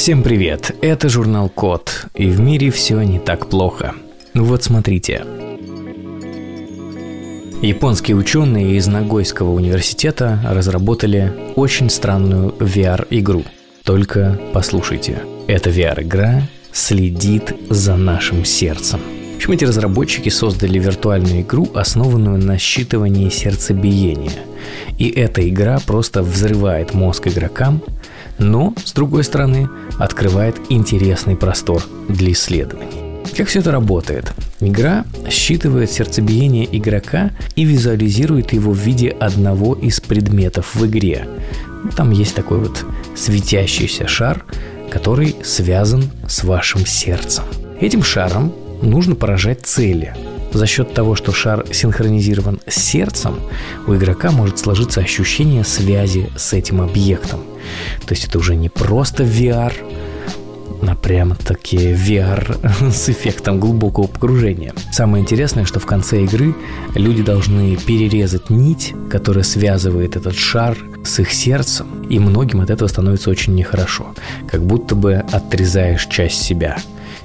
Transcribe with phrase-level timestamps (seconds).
[0.00, 3.94] Всем привет, это журнал Код, и в мире все не так плохо.
[4.32, 5.26] Ну вот смотрите.
[7.60, 13.44] Японские ученые из Нагойского университета разработали очень странную VR-игру.
[13.84, 15.18] Только послушайте.
[15.46, 19.00] Эта VR-игра следит за нашим сердцем.
[19.34, 24.32] В общем, эти разработчики создали виртуальную игру, основанную на считывании сердцебиения.
[24.98, 27.82] И эта игра просто взрывает мозг игрокам,
[28.40, 29.68] но, с другой стороны,
[29.98, 33.10] открывает интересный простор для исследований.
[33.36, 34.32] Как все это работает?
[34.60, 41.28] Игра считывает сердцебиение игрока и визуализирует его в виде одного из предметов в игре.
[41.96, 42.84] Там есть такой вот
[43.14, 44.44] светящийся шар,
[44.90, 47.44] который связан с вашим сердцем.
[47.80, 50.14] Этим шаром нужно поражать цели.
[50.52, 53.36] За счет того, что шар синхронизирован с сердцем,
[53.86, 57.40] у игрока может сложиться ощущение связи с этим объектом.
[58.06, 59.72] То есть это уже не просто VR,
[60.86, 64.74] а прямо-таки VR с эффектом глубокого погружения.
[64.92, 66.54] Самое интересное, что в конце игры
[66.94, 72.88] люди должны перерезать нить, которая связывает этот шар с их сердцем, и многим от этого
[72.88, 74.14] становится очень нехорошо,
[74.48, 76.76] как будто бы отрезаешь часть себя.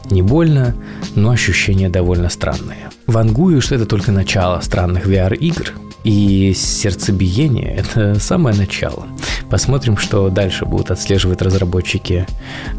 [0.10, 0.76] Не больно,
[1.16, 2.90] но ощущения довольно странные.
[3.08, 9.08] Вангую, что это только начало странных VR-игр, и сердцебиение– это самое начало.
[9.50, 12.28] Посмотрим, что дальше будут отслеживать разработчики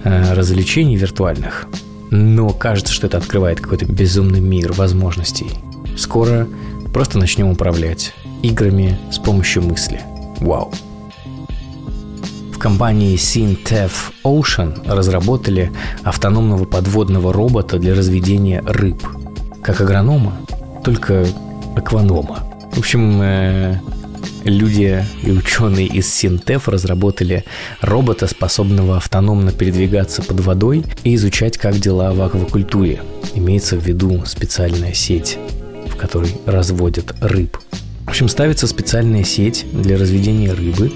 [0.04, 1.66] э, развлечений виртуальных.
[2.10, 5.50] Но кажется, что это открывает какой-то безумный мир возможностей.
[5.96, 6.46] Скоро
[6.92, 10.00] просто начнем управлять играми с помощью мысли.
[10.38, 10.72] Вау!
[12.56, 13.92] В компании Syntef
[14.24, 15.70] Ocean разработали
[16.04, 19.06] автономного подводного робота для разведения рыб.
[19.62, 20.32] Как агронома,
[20.82, 21.26] только
[21.76, 22.44] акванома.
[22.72, 23.78] В общем, э,
[24.44, 27.44] люди и ученые из Синтеф разработали
[27.82, 33.02] робота, способного автономно передвигаться под водой и изучать, как дела в аквакультуре.
[33.34, 35.36] Имеется в виду специальная сеть,
[35.90, 37.58] в которой разводят рыб.
[38.06, 40.90] В общем, ставится специальная сеть для разведения рыбы,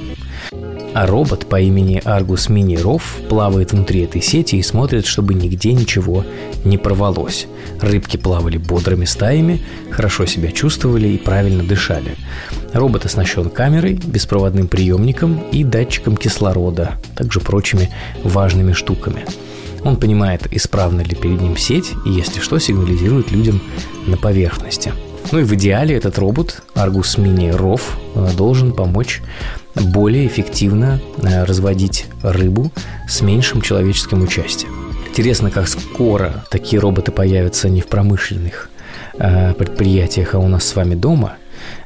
[0.94, 6.24] а робот по имени Аргус Миниров плавает внутри этой сети и смотрит, чтобы нигде ничего
[6.64, 7.46] не порвалось.
[7.80, 12.16] Рыбки плавали бодрыми стаями, хорошо себя чувствовали и правильно дышали.
[12.72, 17.90] Робот оснащен камерой, беспроводным приемником и датчиком кислорода, также прочими
[18.22, 19.24] важными штуками.
[19.82, 23.62] Он понимает, исправна ли перед ним сеть и, если что, сигнализирует людям
[24.06, 24.92] на поверхности–
[25.32, 27.80] ну и в идеале этот робот Argus Mini ROV
[28.14, 29.22] э, должен помочь
[29.74, 32.72] более эффективно э, разводить рыбу
[33.08, 34.72] с меньшим человеческим участием.
[35.08, 38.70] Интересно, как скоро такие роботы появятся не в промышленных
[39.18, 41.34] э, предприятиях, а у нас с вами дома.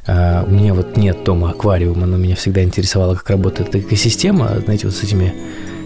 [0.07, 4.87] У меня вот нет дома аквариума, но меня всегда интересовало, как работает эта экосистема, знаете,
[4.87, 5.33] вот с этими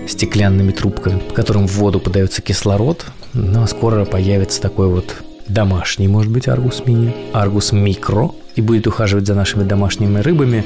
[0.08, 3.06] стеклянными трубками, по которым в воду подается кислород.
[3.34, 5.16] Но скоро появится такой вот
[5.50, 10.66] домашний, может быть, Аргус Мини, Аргус Микро, и будет ухаживать за нашими домашними рыбами.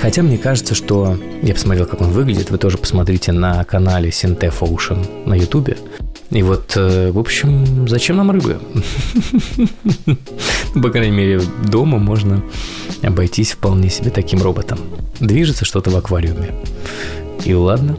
[0.00, 1.18] Хотя мне кажется, что...
[1.42, 2.50] Я посмотрел, как он выглядит.
[2.50, 5.76] Вы тоже посмотрите на канале Syntef Ocean на ютубе.
[6.30, 8.58] И вот, э, в общем, зачем нам рыбы?
[10.82, 12.42] По крайней мере, дома можно
[13.02, 14.78] обойтись вполне себе таким роботом.
[15.20, 16.54] Движется что-то в аквариуме.
[17.44, 17.98] И ладно,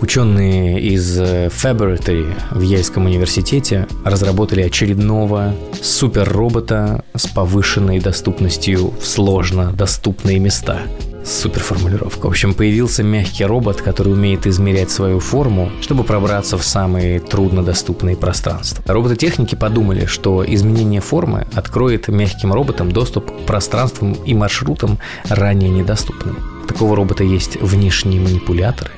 [0.00, 10.38] Ученые из Faboratory в Ельском университете разработали очередного суперробота с повышенной доступностью в сложно доступные
[10.38, 10.82] места.
[11.24, 12.26] Супер формулировка.
[12.26, 18.16] В общем, появился мягкий робот, который умеет измерять свою форму, чтобы пробраться в самые труднодоступные
[18.16, 18.84] пространства.
[18.86, 24.98] Робототехники подумали, что изменение формы откроет мягким роботам доступ к пространствам и маршрутам
[25.28, 28.92] ранее недоступным такого робота есть внешние манипуляторы,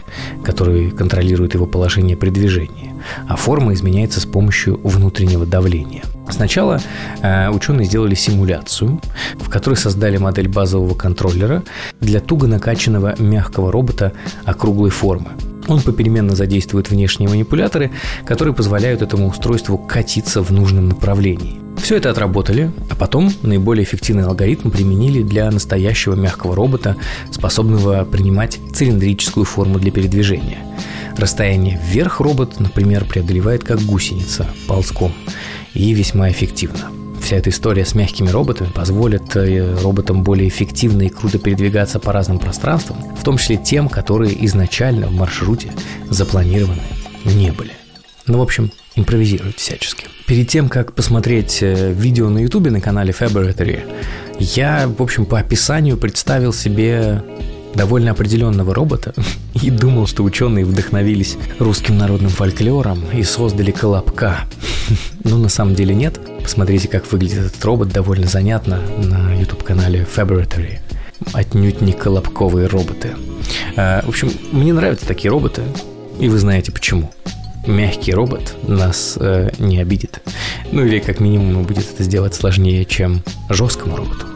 [0.45, 2.93] которые контролируют его положение при движении,
[3.29, 6.03] а форма изменяется с помощью внутреннего давления.
[6.29, 6.81] Сначала
[7.23, 9.01] э, ученые сделали симуляцию,
[9.39, 11.63] в которой создали модель базового контроллера
[12.01, 14.13] для туго накачанного мягкого робота
[14.45, 15.31] округлой формы.
[15.69, 17.91] Он попеременно задействует внешние манипуляторы,
[18.25, 21.61] которые позволяют этому устройству катиться в нужном направлении.
[21.83, 26.97] Все это отработали, а потом наиболее эффективный алгоритм применили для настоящего мягкого робота,
[27.33, 30.59] способного принимать цилиндрическую форму для передвижения.
[31.17, 35.13] Расстояние вверх робот, например, преодолевает как гусеница ползком
[35.75, 36.91] и весьма эффективно.
[37.21, 42.13] Вся эта история с мягкими роботами позволит э, роботам более эффективно и круто передвигаться по
[42.13, 45.73] разным пространствам, в том числе тем, которые изначально в маршруте
[46.09, 46.83] запланированы
[47.25, 47.73] не были.
[48.27, 50.07] Ну, в общем, импровизируют всячески.
[50.27, 53.81] Перед тем, как посмотреть э, видео на ютубе на канале Faboratory,
[54.39, 57.23] я, в общем, по описанию представил себе
[57.75, 59.15] довольно определенного робота
[59.63, 64.41] и думал, что ученые вдохновились русским народным фольклором и создали колобка.
[65.25, 66.21] Но на самом деле нет.
[66.43, 70.79] Посмотрите, как выглядит этот робот, довольно занятно на YouTube-канале Fabratory.
[71.33, 73.11] Отнюдь не колобковые роботы.
[73.77, 75.63] А, в общем, мне нравятся такие роботы,
[76.19, 77.11] и вы знаете почему.
[77.67, 80.23] Мягкий робот нас э, не обидит.
[80.73, 84.27] Ну или как минимум будет это сделать сложнее, чем жесткому роботу.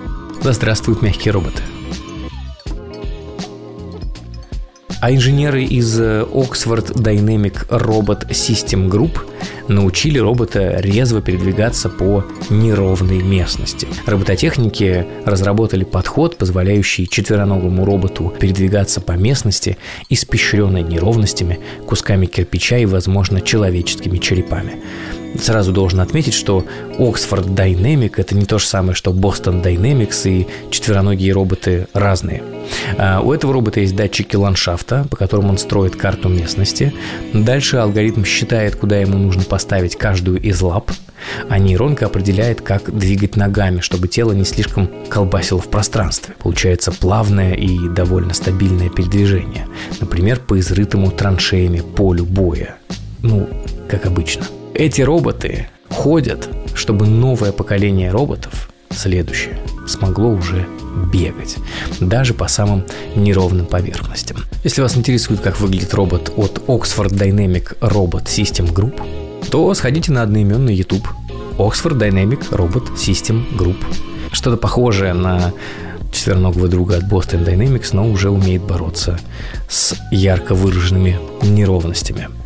[0.43, 1.63] Да здравствуют мягкие роботы.
[5.01, 9.21] А инженеры из э, Oxford Dynamic Robot System Group
[9.69, 13.87] научили робота резво передвигаться по неровной местности.
[14.07, 19.77] Робототехники разработали подход, позволяющий четвероногому роботу передвигаться по местности,
[20.09, 24.83] испещренной неровностями, кусками кирпича и, возможно, человеческими черепами.
[25.41, 26.65] Сразу должен отметить, что
[26.99, 32.43] Oxford Dynamic– это не то же самое, что Boston Dynamics, и четвероногие роботы разные.
[32.97, 36.95] А у этого робота есть датчики ландшафта, по которым он строит карту местности.
[37.33, 40.93] Дальше алгоритм считает, куда ему нужно поставить каждую из лап,
[41.49, 46.35] а нейронка определяет, как двигать ногами, чтобы тело не слишком колбасило в пространстве.
[46.39, 49.67] Получается плавное и довольно стабильное передвижение.
[50.01, 52.77] Например, по изрытому траншеями полю боя.
[53.23, 53.49] Ну,
[53.89, 54.45] как обычно.
[54.77, 59.57] Эти роботы ходят, чтобы новое поколение роботов, следующее,
[59.87, 60.67] смогло уже
[61.13, 61.59] бегать,
[62.01, 62.85] даже по самым
[63.15, 64.39] неровным поверхностям.
[64.65, 69.01] Если вас интересует, как выглядит робот от Oxford Dynamic Robot System Group,
[69.49, 71.07] то сходите на одноименный YouTube
[71.57, 73.77] Oxford Dynamic Robot System Group.
[74.33, 75.53] Что-то похожее на
[76.11, 79.21] четвероногого друга от Boston Dynamics, но уже умеет бороться
[79.69, 82.29] с ярко выраженными неровностями–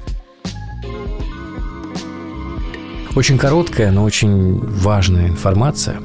[3.18, 6.00] Очень короткая, но очень важная информация.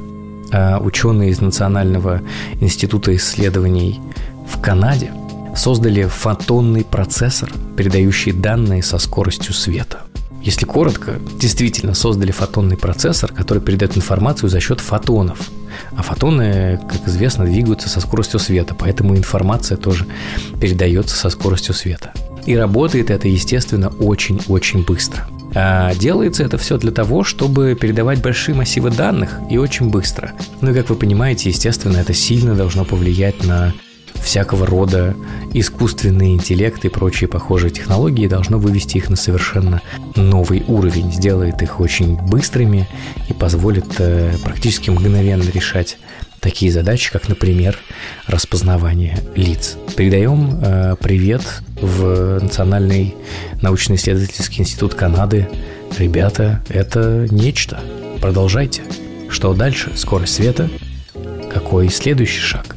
[0.51, 2.23] А ученые из Национального
[2.59, 4.01] института исследований
[4.47, 5.11] в Канаде
[5.55, 10.01] создали фотонный процессор, передающий данные со скоростью света.
[10.41, 15.51] Если коротко, действительно создали фотонный процессор, который передает информацию за счет фотонов.
[15.95, 20.07] А фотоны, как известно, двигаются со скоростью света, поэтому информация тоже
[20.59, 22.11] передается со скоростью света.
[22.47, 25.27] И работает это, естественно, очень-очень быстро.
[25.55, 30.31] А делается это все для того, чтобы передавать большие массивы данных и очень быстро.
[30.61, 33.73] Ну и как вы понимаете, естественно, это сильно должно повлиять на
[34.23, 35.15] всякого рода
[35.53, 39.81] искусственный интеллект и прочие похожие технологии должно вывести их на совершенно
[40.15, 42.87] новый уровень, сделает их очень быстрыми
[43.29, 45.97] и позволит э, практически мгновенно решать
[46.43, 47.79] такие задачи, как, например,
[48.27, 49.77] распознавание лиц.
[49.95, 51.41] Передаем э, привет
[51.81, 53.15] в Национальный
[53.61, 55.47] научно-исследовательский институт Канады.
[55.97, 57.79] Ребята, это нечто.
[58.21, 58.81] Продолжайте.
[59.29, 59.91] Что дальше?
[59.95, 60.69] Скорость света?
[61.51, 62.75] Какой следующий шаг?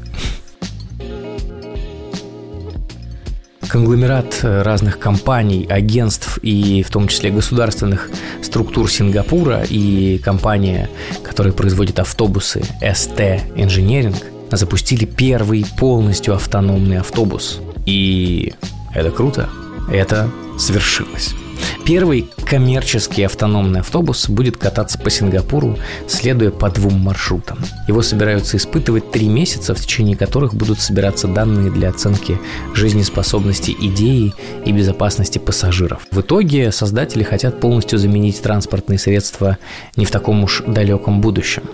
[3.68, 8.10] Конгломерат разных компаний, агентств и в том числе государственных
[8.42, 10.88] структур Сингапура и компания,
[11.22, 14.16] которая производит автобусы ST Engineering,
[14.50, 17.60] запустили первый полностью автономный автобус.
[17.84, 18.54] И
[18.94, 19.48] это круто.
[19.90, 21.34] Это свершилось.
[21.84, 27.58] Первый коммерческий автономный автобус будет кататься по Сингапуру, следуя по двум маршрутам.
[27.86, 32.38] Его собираются испытывать три месяца, в течение которых будут собираться данные для оценки
[32.74, 36.06] жизнеспособности идеи и безопасности пассажиров.
[36.10, 39.58] В итоге создатели хотят полностью заменить транспортные средства
[39.96, 41.64] не в таком уж далеком будущем.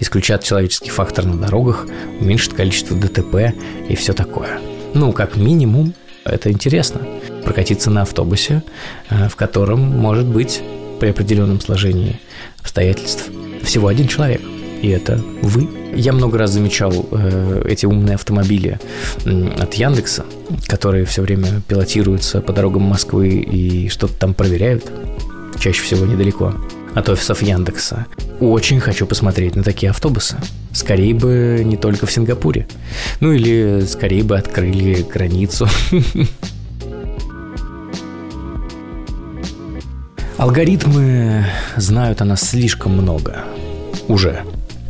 [0.00, 1.86] Исключат человеческий фактор на дорогах,
[2.20, 3.54] уменьшат количество ДТП
[3.88, 4.60] и все такое.
[4.94, 5.92] Ну, как минимум,
[6.24, 7.00] это интересно
[7.46, 8.64] прокатиться на автобусе,
[9.08, 10.62] э, в котором может быть
[10.98, 12.20] при определенном сложении
[12.60, 13.30] обстоятельств
[13.62, 14.42] всего один человек.
[14.82, 15.68] И это вы.
[15.94, 18.80] Я много раз замечал э, эти умные автомобили
[19.24, 20.26] э, от Яндекса,
[20.66, 24.90] которые все время пилотируются по дорогам Москвы и что-то там проверяют,
[25.60, 26.52] чаще всего недалеко
[26.96, 28.06] от офисов Яндекса.
[28.40, 30.36] Очень хочу посмотреть на такие автобусы.
[30.72, 32.66] Скорее бы не только в Сингапуре.
[33.20, 35.68] Ну или скорее бы открыли границу.
[40.38, 43.44] Алгоритмы знают о нас слишком много.
[44.06, 44.42] Уже.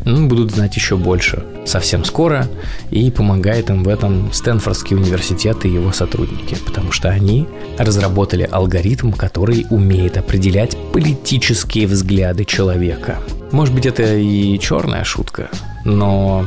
[0.05, 2.49] Ну, будут знать еще больше совсем скоро,
[2.91, 7.47] и помогает им в этом Стэнфордский университет и его сотрудники, потому что они
[7.79, 13.19] разработали алгоритм, который умеет определять политические взгляды человека.
[13.53, 15.49] Может быть, это и черная шутка,
[15.85, 16.45] но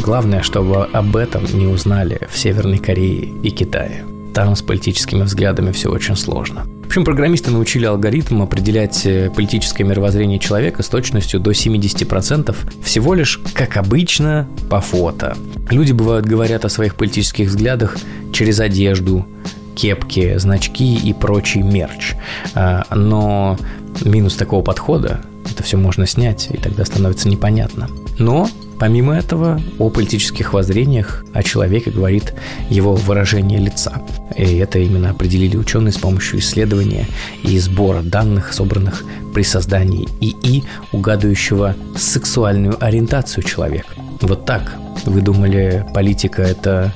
[0.00, 4.04] главное, чтобы об этом не узнали в Северной Корее и Китае.
[4.32, 6.66] Там с политическими взглядами все очень сложно.
[6.88, 13.38] Общем, программисты научили алгоритм определять э, политическое мировоззрение человека с точностью до 70%, всего лишь,
[13.52, 15.36] как обычно, по фото.
[15.68, 17.98] Люди, бывают, говорят о своих политических взглядах
[18.32, 19.26] через одежду,
[19.74, 22.14] кепки, значки и прочий мерч.
[22.54, 23.58] А, но
[24.02, 27.90] минус такого подхода это все можно снять, и тогда становится непонятно.
[28.18, 32.34] Но Помимо этого, о политических воззрениях о человеке говорит
[32.70, 34.02] его выражение лица.
[34.36, 37.06] И это именно определили ученые с помощью исследования
[37.42, 39.04] и сбора данных, собранных
[39.34, 43.94] при создании ИИ, угадывающего сексуальную ориентацию человека.
[44.20, 44.74] Вот так.
[45.04, 46.92] Вы думали, политика– это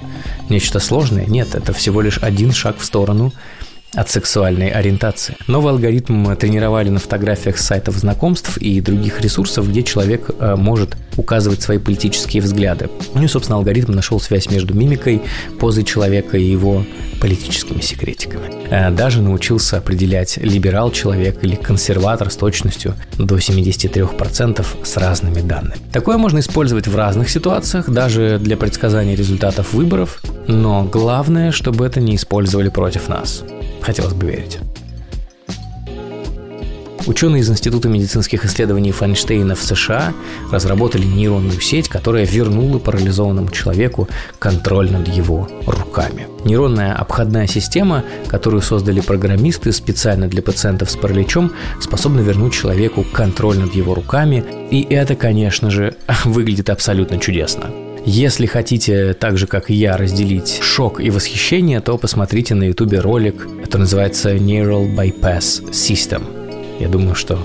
[0.48, 1.26] нечто сложное?
[1.26, 3.32] Нет, это всего лишь один шаг в сторону
[3.94, 5.36] от сексуальной ориентации.
[5.46, 10.96] Новый алгоритм тренировали на фотографиях с сайтов знакомств и других ресурсов, где человек э, может
[11.16, 12.88] указывать свои политические взгляды.
[13.14, 15.22] Ну и, собственно, алгоритм нашел связь между мимикой,
[15.60, 16.84] позой человека и его
[17.20, 18.50] политическими секретиками.
[18.70, 25.76] Э, даже научился определять либерал человек или консерватор с точностью до 73% с разными данными.
[25.92, 32.00] Такое можно использовать в разных ситуациях, даже для предсказания результатов выборов, но главное, чтобы это
[32.00, 33.44] не использовали против нас.
[33.82, 34.58] Хотелось бы верить.
[37.06, 40.14] Ученые из Института медицинских исследований Файнштейна в США
[40.52, 44.08] разработали нейронную сеть, которая вернула парализованному человеку
[44.38, 46.28] контроль над его руками.
[46.44, 53.58] Нейронная обходная система, которую создали программисты специально для пациентов с параличом, способна вернуть человеку контроль
[53.58, 57.70] над его руками, и это, конечно же, выглядит абсолютно чудесно.
[58.04, 62.98] Если хотите, так же как и я, разделить шок и восхищение, то посмотрите на ютубе
[62.98, 66.24] ролик, который называется Neural Bypass System.
[66.80, 67.38] Я думаю, что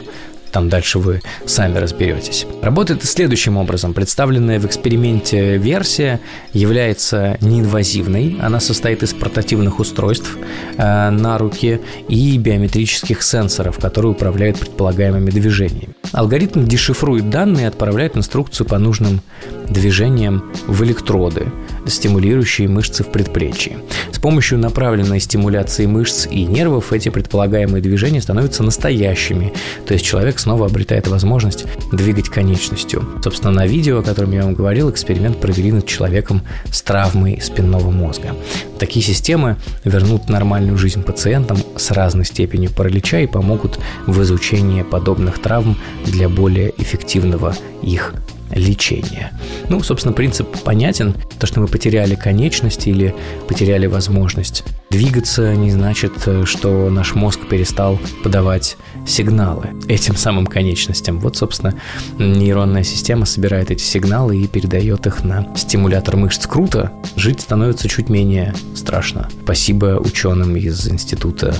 [0.57, 2.47] там дальше вы сами разберетесь.
[2.63, 3.93] Работает следующим образом.
[3.93, 6.19] Представленная в эксперименте версия
[6.51, 8.39] является неинвазивной.
[8.41, 10.35] Она состоит из портативных устройств
[10.77, 15.93] э, на руке и биометрических сенсоров, которые управляют предполагаемыми движениями.
[16.11, 19.21] Алгоритм дешифрует данные и отправляет инструкцию по нужным
[19.69, 21.51] движениям в электроды,
[21.89, 23.77] стимулирующие мышцы в предплечье.
[24.11, 29.53] С помощью направленной стимуляции мышц и нервов эти предполагаемые движения становятся настоящими,
[29.85, 33.03] то есть человек снова обретает возможность двигать конечностью.
[33.23, 36.41] Собственно, на видео, о котором я вам говорил, эксперимент провели над человеком
[36.71, 38.35] с травмой спинного мозга.
[38.79, 45.39] Такие системы вернут нормальную жизнь пациентам с разной степенью паралича и помогут в изучении подобных
[45.39, 48.13] травм для более эффективного их
[48.51, 49.31] лечения.
[49.69, 51.15] Ну, собственно, принцип понятен.
[51.39, 53.13] То, что мы потеряли конечность или
[53.47, 56.13] потеряли возможность двигаться, не значит,
[56.45, 61.19] что наш мозг перестал подавать сигналы этим самым конечностям.
[61.19, 61.75] Вот, собственно,
[62.17, 66.47] нейронная система собирает эти сигналы и передает их на стимулятор мышц.
[66.47, 66.91] Круто.
[67.15, 69.29] Жить становится чуть менее страшно.
[69.43, 71.55] Спасибо ученым из института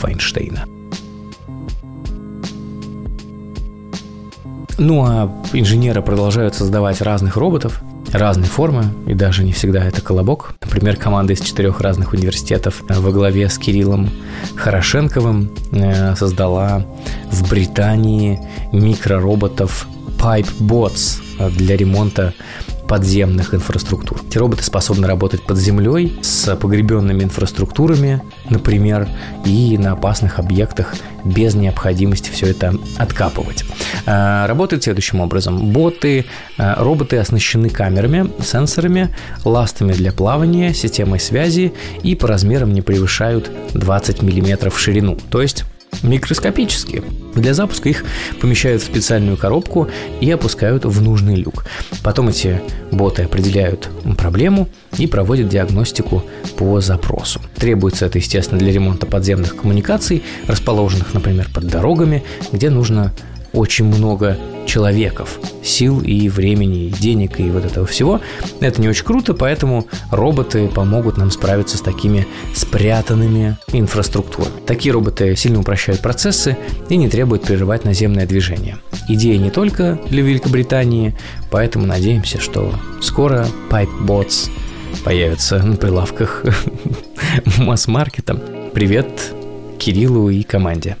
[0.00, 0.66] Файнштейна.
[4.78, 10.54] Ну а инженеры продолжают создавать разных роботов, разной формы, и даже не всегда это колобок.
[10.62, 14.10] Например, команда из четырех разных университетов во главе с Кириллом
[14.54, 16.84] Хорошенковым э, создала
[17.30, 18.40] в Британии
[18.72, 21.20] микророботов Pipe Bots
[21.52, 22.34] для ремонта
[22.88, 24.20] подземных инфраструктур.
[24.28, 29.08] Эти роботы способны работать под землей с погребенными инфраструктурами, например,
[29.44, 33.64] и на опасных объектах без необходимости все это откапывать.
[34.06, 35.72] А, работает следующим образом.
[35.72, 36.26] Боты,
[36.58, 39.14] а, роботы оснащены камерами, сенсорами,
[39.44, 45.18] ластами для плавания, системой связи и по размерам не превышают 20 мм в ширину.
[45.30, 45.64] То есть
[46.02, 47.02] микроскопические.
[47.34, 48.04] Для запуска их
[48.40, 49.88] помещают в специальную коробку
[50.20, 51.66] и опускают в нужный люк.
[52.02, 52.60] Потом эти
[52.90, 56.24] боты определяют проблему и проводят диагностику
[56.56, 57.40] по запросу.
[57.56, 63.12] Требуется это, естественно, для ремонта подземных коммуникаций, расположенных, например, под дорогами, где нужно
[63.56, 64.36] очень много
[64.66, 68.20] человеков, сил и времени, и денег, и вот этого всего.
[68.60, 74.52] Это не очень круто, поэтому роботы помогут нам справиться с такими спрятанными инфраструктурами.
[74.66, 76.56] Такие роботы сильно упрощают процессы
[76.88, 78.78] и не требуют прерывать наземное движение.
[79.08, 81.16] Идея не только для Великобритании,
[81.50, 84.50] поэтому надеемся, что скоро PipeBots
[85.04, 86.44] появятся на прилавках
[87.58, 88.34] масс-маркета.
[88.74, 89.32] Привет
[89.78, 90.96] Кириллу и команде.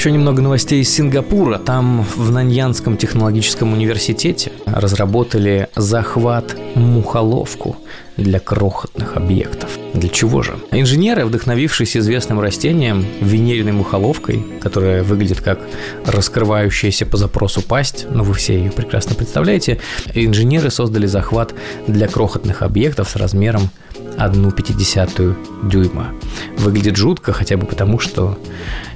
[0.00, 1.58] Еще немного новостей из Сингапура.
[1.58, 7.76] Там в Наньянском технологическом университете разработали захват-мухоловку
[8.16, 9.68] для крохотных объектов.
[9.92, 10.54] Для чего же?
[10.72, 15.60] Инженеры, вдохновившись известным растением, венериной мухоловкой, которая выглядит как
[16.06, 19.80] раскрывающаяся по запросу пасть, ну вы все ее прекрасно представляете,
[20.14, 21.52] инженеры создали захват
[21.86, 23.68] для крохотных объектов с размером
[24.18, 26.12] 1,5 дюйма.
[26.58, 28.38] Выглядит жутко, хотя бы потому, что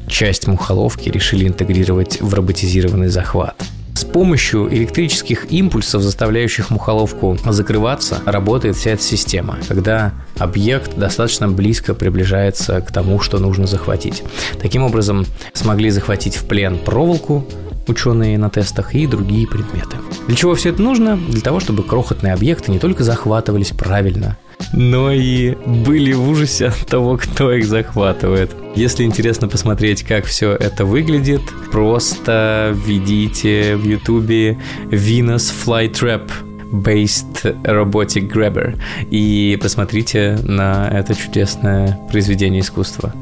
[0.09, 3.62] часть мухоловки решили интегрировать в роботизированный захват.
[3.94, 11.94] С помощью электрических импульсов, заставляющих мухоловку закрываться, работает вся эта система, когда объект достаточно близко
[11.94, 14.25] приближается к тому, что нужно захватить.
[14.61, 17.47] Таким образом, смогли захватить в плен проволоку,
[17.91, 19.97] ученые на тестах и другие предметы.
[20.26, 21.17] Для чего все это нужно?
[21.17, 24.37] Для того, чтобы крохотные объекты не только захватывались правильно,
[24.73, 28.50] но и были в ужасе от того, кто их захватывает.
[28.75, 34.59] Если интересно посмотреть, как все это выглядит, просто введите в ютубе
[34.91, 36.31] Venus Flytrap
[36.73, 38.76] Based Robotic Grabber
[39.11, 43.14] и посмотрите на это чудесное произведение искусства.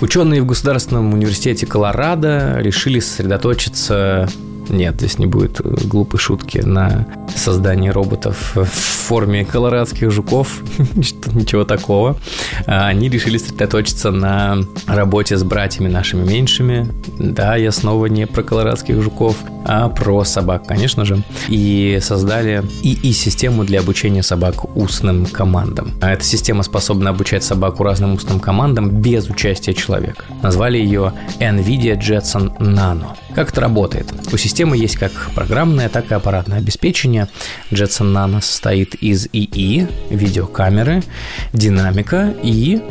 [0.00, 4.28] Ученые в Государственном университете Колорадо решили сосредоточиться
[4.70, 10.62] нет, здесь не будет глупой шутки на создание роботов в форме колорадских жуков.
[11.34, 12.16] Ничего такого.
[12.66, 16.88] А, они решили сосредоточиться на работе с братьями нашими меньшими.
[17.18, 21.22] Да, я снова не про колорадских жуков, а про собак, конечно же.
[21.48, 25.92] И создали ИИ-систему для обучения собак устным командам.
[26.00, 30.24] А эта система способна обучать собаку разным устным командам без участия человека.
[30.42, 33.16] Назвали ее NVIDIA Jetson Nano.
[33.34, 34.12] Как это работает?
[34.32, 37.28] У системы есть как программное, так и аппаратное обеспечение.
[37.70, 41.02] Jetson Nano состоит из ИИ, видеокамеры,
[41.52, 42.82] динамика и,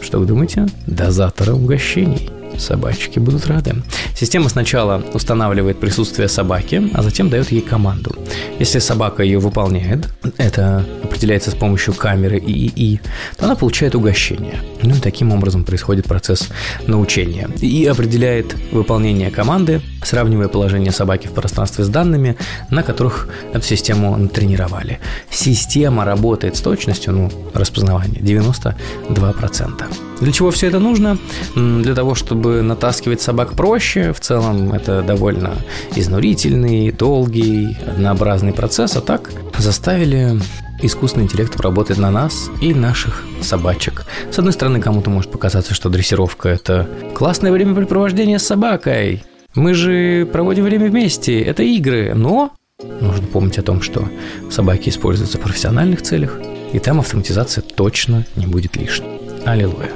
[0.00, 3.74] что вы думаете, дозатора угощений собачки будут рады.
[4.14, 8.14] Система сначала устанавливает присутствие собаки, а затем дает ей команду.
[8.58, 13.00] Если собака ее выполняет, это определяется с помощью камеры ИИ,
[13.36, 14.60] то она получает угощение.
[14.84, 16.48] Ну и таким образом происходит процесс
[16.86, 17.48] научения.
[17.60, 22.36] И определяет выполнение команды, сравнивая положение собаки в пространстве с данными,
[22.70, 24.98] на которых эту систему натренировали.
[25.30, 29.84] Система работает с точностью, ну, распознавания 92%.
[30.20, 31.18] Для чего все это нужно?
[31.56, 34.12] Для того, чтобы натаскивать собак проще.
[34.12, 35.54] В целом это довольно
[35.96, 38.96] изнурительный, долгий, однообразный процесс.
[38.96, 40.38] А так заставили
[40.86, 44.04] искусственный интеллект работать на нас и наших собачек.
[44.30, 49.24] С одной стороны, кому-то может показаться, что дрессировка– это классное времяпрепровождение с собакой.
[49.54, 52.52] Мы же проводим время вместе, это игры, но
[53.00, 54.08] нужно помнить о том, что
[54.50, 56.38] собаки используются в профессиональных целях,
[56.72, 59.20] и там автоматизация точно не будет лишней.
[59.44, 59.90] Аллилуйя.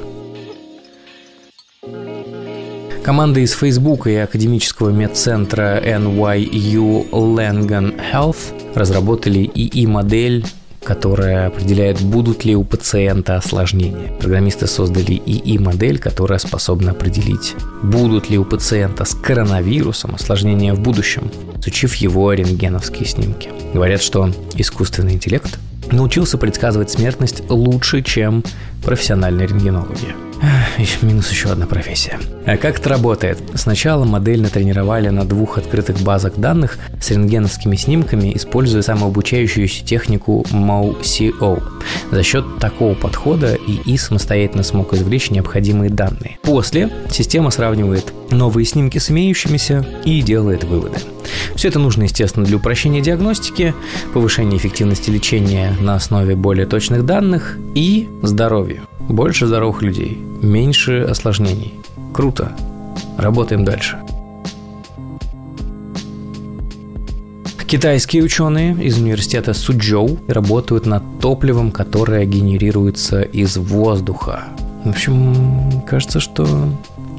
[3.02, 10.44] Команда из Facebook и академического медцентра NYU Langone Health разработали ИИ-модель
[10.82, 14.12] которая определяет, будут ли у пациента осложнения.
[14.18, 21.30] Программисты создали ИИ-модель, которая способна определить, будут ли у пациента с коронавирусом осложнения в будущем,
[21.60, 23.50] изучив его рентгеновские снимки.
[23.74, 25.58] Говорят, что искусственный интеллект
[25.90, 28.44] научился предсказывать смертность лучше, чем
[28.84, 30.14] профессиональные рентгенологи.
[31.02, 32.18] Минус еще одна профессия.
[32.46, 33.38] А как это работает?
[33.54, 41.62] Сначала модель натренировали на двух открытых базах данных с рентгеновскими снимками, используя самообучающуюся технику MOCO.
[42.10, 46.38] За счет такого подхода ИИ самостоятельно смог извлечь необходимые данные.
[46.42, 50.98] После система сравнивает новые снимки с имеющимися и делает выводы.
[51.54, 53.74] Все это нужно, естественно, для упрощения диагностики,
[54.14, 58.67] повышения эффективности лечения на основе более точных данных и здоровью.
[59.08, 61.74] Больше здоровых людей, меньше осложнений.
[62.12, 62.52] Круто.
[63.16, 63.98] Работаем дальше.
[67.66, 74.44] Китайские ученые из университета Суджоу работают над топливом, которое генерируется из воздуха.
[74.84, 76.46] В общем, кажется, что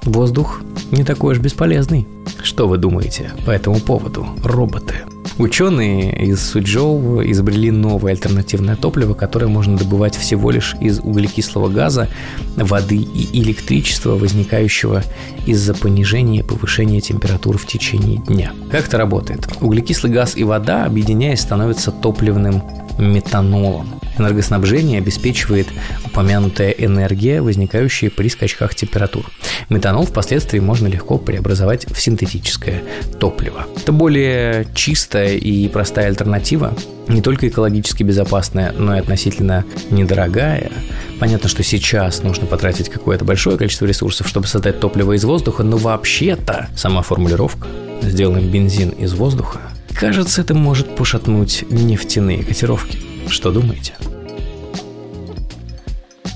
[0.04, 2.08] воздух не такой уж бесполезный.
[2.42, 4.96] Что вы думаете по этому поводу, роботы?
[5.40, 12.10] Ученые из Суджоу изобрели новое альтернативное топливо, которое можно добывать всего лишь из углекислого газа,
[12.58, 15.02] воды и электричества, возникающего
[15.46, 18.52] из-за понижения и повышения температур в течение дня.
[18.70, 19.48] Как это работает?
[19.62, 22.62] Углекислый газ и вода, объединяясь, становятся топливным
[23.00, 23.99] метанолом.
[24.20, 25.68] Энергоснабжение обеспечивает
[26.06, 29.26] упомянутая энергия, возникающая при скачках температур.
[29.70, 32.84] Метанол впоследствии можно легко преобразовать в синтетическое
[33.20, 33.66] топливо.
[33.78, 36.74] Это более чистая и простая альтернатива,
[37.08, 40.72] не только экологически безопасная, но и относительно недорогая.
[41.20, 45.78] Понятно, что сейчас нужно потратить какое-то большое количество ресурсов, чтобы создать топливо из воздуха, но
[45.78, 47.68] вообще-то сама формулировка
[48.02, 49.60] «сделаем бензин из воздуха»
[50.00, 53.09] кажется, это может пошатнуть нефтяные котировки.
[53.30, 53.94] Что думаете?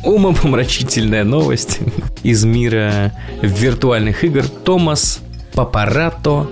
[0.03, 1.79] Умопомрачительная новость
[2.23, 4.43] из мира виртуальных игр.
[4.63, 5.19] Томас
[5.53, 6.47] Папарато,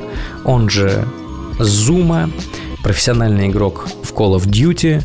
[0.46, 1.06] он же
[1.60, 2.30] Зума,
[2.84, 5.04] профессиональный игрок в Call of Duty,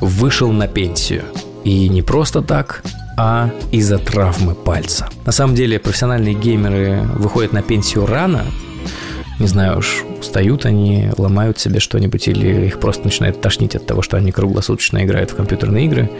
[0.00, 1.24] вышел на пенсию.
[1.64, 2.82] И не просто так,
[3.16, 5.08] а из-за травмы пальца.
[5.26, 8.44] На самом деле профессиональные геймеры выходят на пенсию рано,
[9.38, 14.02] Не знаю уж, устают они, ломают себе что-нибудь или их просто начинает тошнить от того,
[14.02, 16.10] что они круглосуточно играют в компьютерные игры.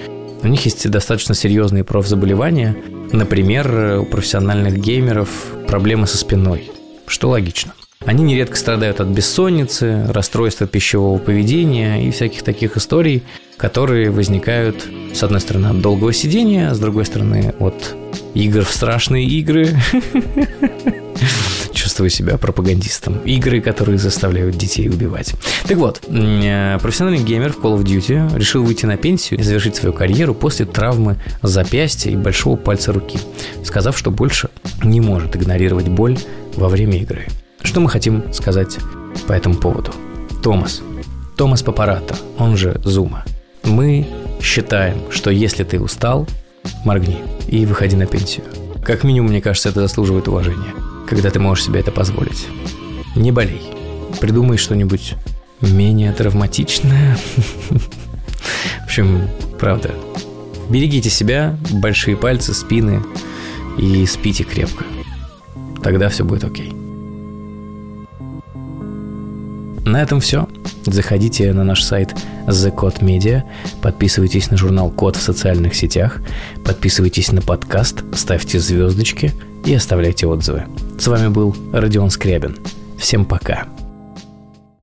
[0.42, 2.76] У них есть достаточно серьезные профзаболевания.
[3.12, 5.28] Например, у профессиональных геймеров
[5.66, 6.70] проблемы со спиной,
[7.06, 7.74] что логично.
[8.04, 13.24] Они нередко страдают от бессонницы, расстройства пищевого поведения и всяких таких историй,
[13.56, 17.96] которые возникают, с одной стороны, от долгого сидения, а с другой стороны, от
[18.34, 19.76] игр в страшные игры.
[21.88, 23.16] Чувствую себя пропагандистом.
[23.24, 25.34] Игры, которые заставляют детей убивать.
[25.66, 29.76] Так вот, э, профессиональный геймер в Call of Duty решил выйти на пенсию и завершить
[29.76, 33.18] свою карьеру после травмы запястья и большого пальца руки,
[33.64, 34.50] сказав, что больше
[34.82, 36.18] не может игнорировать боль
[36.56, 37.26] во время игры.
[37.62, 38.76] Что мы хотим сказать
[39.26, 39.90] по этому поводу?
[40.42, 40.82] Томас.
[41.38, 43.24] Томас Папарата, он же Зума.
[43.64, 44.06] Мы
[44.42, 46.28] считаем, что если ты устал,
[46.84, 48.44] моргни и выходи на пенсию.
[48.84, 50.74] Как минимум, мне кажется, это заслуживает уважения,
[51.08, 52.46] когда ты можешь себе это позволить.
[53.16, 53.62] Не болей.
[54.20, 55.14] Придумай что-нибудь
[55.60, 57.16] менее травматичное.
[58.80, 59.94] В общем, правда.
[60.68, 63.02] Берегите себя, большие пальцы, спины
[63.78, 64.84] и спите крепко.
[65.82, 66.72] Тогда все будет окей.
[69.84, 70.46] На этом все.
[70.84, 72.14] Заходите на наш сайт
[72.46, 73.44] The Code Media,
[73.82, 76.20] подписывайтесь на журнал Код в социальных сетях,
[76.64, 79.32] подписывайтесь на подкаст, ставьте звездочки
[79.64, 80.64] и оставляйте отзывы.
[80.98, 82.58] С вами был Родион Скрябин.
[82.98, 83.66] Всем пока.